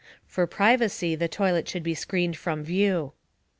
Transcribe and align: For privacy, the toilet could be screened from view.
For 0.25 0.47
privacy, 0.47 1.13
the 1.13 1.27
toilet 1.27 1.69
could 1.71 1.83
be 1.83 1.93
screened 1.93 2.35
from 2.35 2.63
view. 2.63 3.13